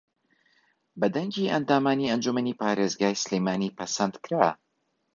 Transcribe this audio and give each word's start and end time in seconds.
بە 0.99 1.07
دەنگی 1.15 1.51
ئەندامانی 1.53 2.09
ئەنجوومەنی 2.11 2.57
پارێزگای 2.61 3.19
سلێمانی 3.23 3.73
پەسەندکرا 3.77 4.49